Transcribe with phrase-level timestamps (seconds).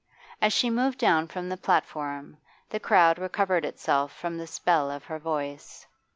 [0.41, 2.37] As she moved down from the platform
[2.71, 5.85] the crowd recovered itself from the spell of her voice.